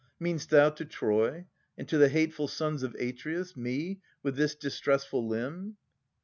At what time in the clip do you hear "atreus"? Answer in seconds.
2.95-3.55